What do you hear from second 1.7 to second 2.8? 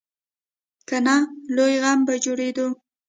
غم به جوړېدو.